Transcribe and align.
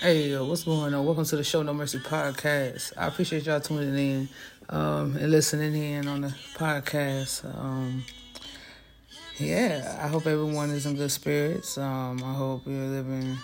Hey, 0.00 0.30
yo, 0.30 0.44
what's 0.44 0.64
going 0.64 0.92
on? 0.92 1.06
Welcome 1.06 1.24
to 1.26 1.36
the 1.36 1.44
Show 1.44 1.62
No 1.62 1.72
Mercy 1.72 2.00
podcast. 2.00 2.92
I 2.96 3.06
appreciate 3.06 3.46
y'all 3.46 3.60
tuning 3.60 3.96
in 3.96 4.28
um, 4.68 5.16
and 5.16 5.30
listening 5.30 5.80
in 5.80 6.08
on 6.08 6.22
the 6.22 6.34
podcast. 6.56 7.44
Um, 7.44 8.02
yeah, 9.38 10.00
I 10.02 10.08
hope 10.08 10.26
everyone 10.26 10.70
is 10.70 10.86
in 10.86 10.96
good 10.96 11.12
spirits. 11.12 11.78
Um, 11.78 12.20
I 12.24 12.32
hope 12.32 12.66
you're 12.66 12.84
living 12.84 13.38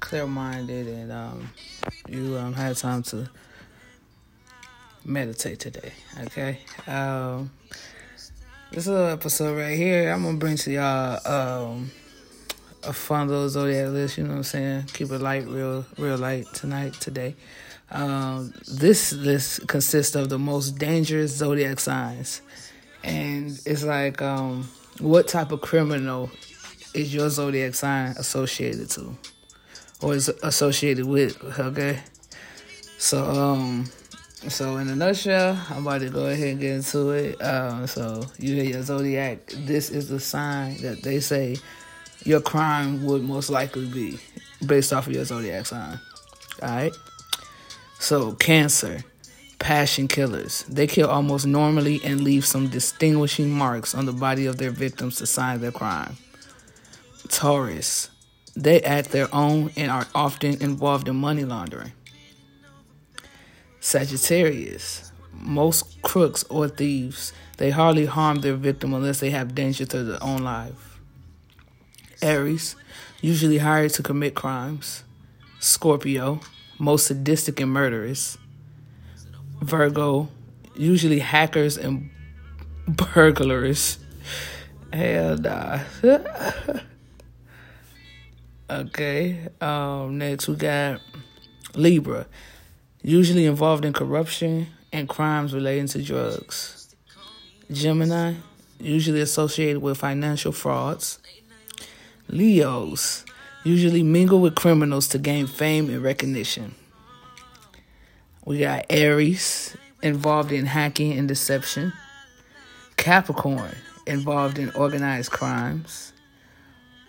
clear 0.00 0.26
minded 0.26 0.88
and 0.88 1.12
um, 1.12 1.50
you 2.08 2.36
um, 2.36 2.52
had 2.52 2.76
time 2.76 3.04
to 3.04 3.30
meditate 5.04 5.60
today. 5.60 5.92
Okay. 6.24 6.58
Um, 6.88 7.52
this 8.72 8.88
little 8.88 9.06
episode 9.06 9.56
right 9.56 9.76
here, 9.76 10.10
I'm 10.10 10.24
gonna 10.24 10.36
bring 10.36 10.56
to 10.56 10.72
y'all 10.72 11.20
a 12.86 12.92
fun 12.92 13.28
little 13.28 13.48
zodiac 13.48 13.88
list. 13.88 14.18
You 14.18 14.24
know 14.24 14.30
what 14.30 14.36
I'm 14.36 14.42
saying? 14.44 14.84
Keep 14.92 15.10
it 15.10 15.20
light, 15.20 15.46
real, 15.46 15.84
real 15.98 16.18
light 16.18 16.46
tonight, 16.52 16.94
today. 16.94 17.34
Um, 17.90 18.52
this 18.66 19.12
list 19.12 19.66
consists 19.68 20.14
of 20.16 20.28
the 20.28 20.38
most 20.38 20.78
dangerous 20.78 21.36
zodiac 21.36 21.78
signs, 21.80 22.40
and 23.02 23.50
it's 23.66 23.84
like, 23.84 24.22
um, 24.22 24.68
what 25.00 25.28
type 25.28 25.52
of 25.52 25.60
criminal 25.60 26.30
is 26.94 27.14
your 27.14 27.28
zodiac 27.28 27.74
sign 27.74 28.14
associated 28.16 28.90
to, 28.90 29.16
or 30.00 30.14
is 30.14 30.28
associated 30.42 31.04
with? 31.04 31.42
Okay, 31.58 32.00
so 32.98 33.22
um, 33.24 33.84
so 34.48 34.78
in 34.78 34.88
a 34.88 34.96
nutshell, 34.96 35.58
I'm 35.70 35.86
about 35.86 36.00
to 36.00 36.10
go 36.10 36.26
ahead 36.26 36.48
and 36.48 36.60
get 36.60 36.72
into 36.72 37.10
it. 37.10 37.40
Um, 37.42 37.86
so 37.86 38.24
you 38.38 38.54
hear 38.54 38.64
your 38.64 38.82
zodiac. 38.82 39.46
This 39.46 39.90
is 39.90 40.08
the 40.08 40.20
sign 40.20 40.78
that 40.78 41.02
they 41.02 41.20
say 41.20 41.56
your 42.24 42.40
crime 42.40 43.04
would 43.04 43.22
most 43.22 43.50
likely 43.50 43.86
be 43.86 44.18
based 44.66 44.92
off 44.92 45.06
of 45.06 45.12
your 45.12 45.24
zodiac 45.24 45.66
sign. 45.66 46.00
All 46.62 46.68
right. 46.68 46.92
So 47.98 48.32
Cancer, 48.32 49.04
passion 49.58 50.08
killers. 50.08 50.64
They 50.64 50.86
kill 50.86 51.08
almost 51.08 51.46
normally 51.46 52.00
and 52.04 52.22
leave 52.22 52.44
some 52.44 52.68
distinguishing 52.68 53.50
marks 53.50 53.94
on 53.94 54.06
the 54.06 54.12
body 54.12 54.46
of 54.46 54.58
their 54.58 54.70
victims 54.70 55.16
to 55.16 55.26
sign 55.26 55.60
their 55.60 55.72
crime. 55.72 56.16
Taurus, 57.28 58.10
they 58.56 58.80
act 58.82 59.10
their 59.10 59.34
own 59.34 59.70
and 59.76 59.90
are 59.90 60.06
often 60.14 60.60
involved 60.62 61.08
in 61.08 61.16
money 61.16 61.44
laundering. 61.44 61.92
Sagittarius. 63.80 65.12
Most 65.32 66.00
crooks 66.02 66.44
or 66.44 66.68
thieves, 66.68 67.32
they 67.58 67.70
hardly 67.70 68.06
harm 68.06 68.40
their 68.40 68.54
victim 68.54 68.94
unless 68.94 69.20
they 69.20 69.30
have 69.30 69.54
danger 69.54 69.84
to 69.84 70.04
their 70.04 70.22
own 70.22 70.38
life. 70.38 70.93
Aries, 72.24 72.76
usually 73.20 73.58
hired 73.58 73.92
to 73.92 74.02
commit 74.02 74.34
crimes. 74.34 75.04
Scorpio, 75.60 76.40
most 76.78 77.06
sadistic 77.06 77.60
and 77.60 77.70
murderous. 77.70 78.36
Virgo, 79.60 80.28
usually 80.74 81.20
hackers 81.20 81.76
and 81.76 82.10
burglars. 82.88 83.98
Hell 84.92 85.36
nah. 85.38 85.80
okay. 88.70 89.48
Um, 89.60 90.18
next 90.18 90.48
we 90.48 90.56
got 90.56 91.00
Libra 91.74 92.26
usually 93.04 93.44
involved 93.44 93.84
in 93.84 93.92
corruption 93.92 94.66
and 94.92 95.08
crimes 95.08 95.52
relating 95.52 95.86
to 95.86 96.02
drugs. 96.02 96.96
Gemini, 97.70 98.34
usually 98.80 99.20
associated 99.20 99.82
with 99.82 99.98
financial 99.98 100.52
frauds. 100.52 101.18
Leos, 102.28 103.24
usually 103.64 104.02
mingle 104.02 104.40
with 104.40 104.54
criminals 104.54 105.08
to 105.08 105.18
gain 105.18 105.46
fame 105.46 105.88
and 105.88 106.02
recognition. 106.02 106.74
We 108.44 108.60
got 108.60 108.86
Aries, 108.90 109.76
involved 110.02 110.52
in 110.52 110.66
hacking 110.66 111.18
and 111.18 111.26
deception. 111.26 111.92
Capricorn, 112.96 113.74
involved 114.06 114.58
in 114.58 114.70
organized 114.70 115.32
crimes. 115.32 116.12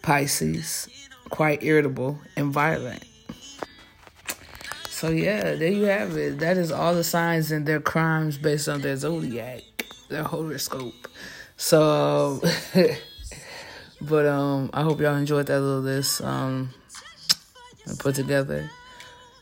Pisces, 0.02 0.88
quite 1.30 1.62
irritable 1.64 2.20
and 2.36 2.52
violent. 2.54 3.04
So 4.90 5.10
yeah, 5.10 5.56
there 5.56 5.72
you 5.72 5.84
have 5.84 6.16
it. 6.16 6.40
That 6.40 6.58
is 6.58 6.72
all 6.72 6.96
the 6.96 7.04
signs 7.04 7.52
and 7.52 7.66
their 7.66 7.82
crimes 7.82 8.38
based 8.38 8.70
on 8.70 8.82
their 8.82 8.96
zodiac, 8.96 9.62
their 10.10 10.24
horoscope. 10.24 11.10
So, 11.58 12.42
but 14.08 14.26
um, 14.26 14.70
I 14.74 14.84
hope 14.84 15.00
y'all 15.00 15.16
enjoyed 15.16 15.48
that 15.48 15.60
little 15.60 15.82
list 15.82 16.22
um 16.22 16.74
put 18.00 18.16
together. 18.16 18.70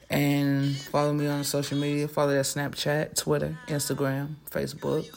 And 0.10 0.76
follow 0.76 1.14
me 1.14 1.28
on 1.28 1.44
social 1.44 1.78
media. 1.78 2.08
Follow 2.08 2.34
that 2.34 2.46
Snapchat, 2.46 3.16
Twitter, 3.16 3.58
Instagram, 3.68 4.36
Facebook 4.52 5.08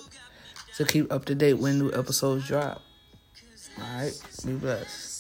to 0.77 0.85
keep 0.85 1.13
up 1.13 1.25
to 1.27 1.35
date 1.35 1.55
when 1.55 1.79
new 1.79 1.93
episodes 1.93 2.47
drop. 2.47 2.83
All 3.79 3.85
right, 3.99 4.13
be 4.45 4.53
blessed. 4.55 5.17